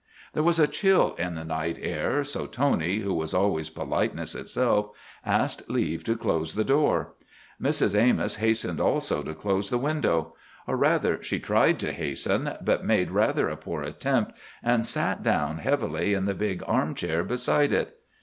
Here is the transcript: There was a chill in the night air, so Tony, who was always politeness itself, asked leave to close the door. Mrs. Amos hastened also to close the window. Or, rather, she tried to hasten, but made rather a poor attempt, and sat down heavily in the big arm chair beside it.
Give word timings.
There 0.33 0.41
was 0.41 0.57
a 0.57 0.65
chill 0.67 1.13
in 1.19 1.35
the 1.35 1.45
night 1.45 1.77
air, 1.79 2.23
so 2.23 2.47
Tony, 2.47 3.01
who 3.01 3.13
was 3.13 3.35
always 3.35 3.69
politeness 3.69 4.33
itself, 4.33 4.89
asked 5.23 5.69
leave 5.69 6.03
to 6.05 6.17
close 6.17 6.55
the 6.55 6.63
door. 6.63 7.13
Mrs. 7.61 7.93
Amos 7.93 8.37
hastened 8.37 8.79
also 8.81 9.21
to 9.21 9.35
close 9.35 9.69
the 9.69 9.77
window. 9.77 10.35
Or, 10.65 10.75
rather, 10.75 11.21
she 11.21 11.39
tried 11.39 11.77
to 11.81 11.91
hasten, 11.93 12.57
but 12.63 12.83
made 12.83 13.11
rather 13.11 13.47
a 13.47 13.55
poor 13.55 13.83
attempt, 13.83 14.31
and 14.63 14.87
sat 14.87 15.21
down 15.21 15.59
heavily 15.59 16.15
in 16.15 16.25
the 16.25 16.33
big 16.33 16.63
arm 16.65 16.95
chair 16.95 17.23
beside 17.23 17.71
it. 17.71 17.99